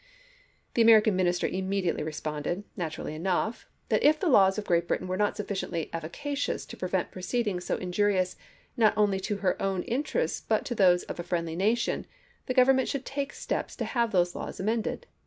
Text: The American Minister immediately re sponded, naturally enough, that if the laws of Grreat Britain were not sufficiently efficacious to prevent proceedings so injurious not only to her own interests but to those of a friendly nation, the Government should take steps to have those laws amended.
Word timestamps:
The 0.73 0.81
American 0.81 1.15
Minister 1.15 1.45
immediately 1.47 2.01
re 2.01 2.11
sponded, 2.11 2.63
naturally 2.75 3.13
enough, 3.13 3.67
that 3.89 4.01
if 4.01 4.19
the 4.19 4.29
laws 4.29 4.57
of 4.57 4.63
Grreat 4.65 4.87
Britain 4.87 5.07
were 5.07 5.15
not 5.15 5.37
sufficiently 5.37 5.91
efficacious 5.93 6.65
to 6.65 6.75
prevent 6.75 7.11
proceedings 7.11 7.65
so 7.65 7.77
injurious 7.77 8.35
not 8.75 8.95
only 8.97 9.19
to 9.19 9.37
her 9.45 9.61
own 9.61 9.83
interests 9.83 10.41
but 10.41 10.65
to 10.65 10.73
those 10.73 11.03
of 11.03 11.19
a 11.19 11.23
friendly 11.23 11.55
nation, 11.55 12.07
the 12.47 12.55
Government 12.55 12.89
should 12.89 13.05
take 13.05 13.31
steps 13.31 13.75
to 13.75 13.85
have 13.85 14.11
those 14.11 14.33
laws 14.33 14.59
amended. 14.59 15.05